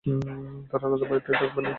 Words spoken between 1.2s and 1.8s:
থাকবে, তাইনা।